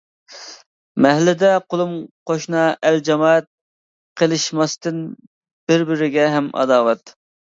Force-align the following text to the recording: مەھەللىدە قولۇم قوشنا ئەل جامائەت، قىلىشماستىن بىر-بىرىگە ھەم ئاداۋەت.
مەھەللىدە 1.05 1.51
قولۇم 1.73 1.91
قوشنا 2.31 2.63
ئەل 2.91 2.97
جامائەت، 3.09 3.49
قىلىشماستىن 4.23 5.05
بىر-بىرىگە 5.73 6.25
ھەم 6.39 6.49
ئاداۋەت. 6.63 7.15